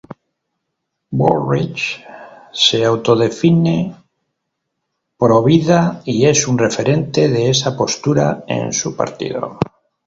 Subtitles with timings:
[1.19, 2.03] Bullrich
[2.51, 3.95] se autodefine
[5.15, 9.59] provida y es un referente de esa postura en su partido.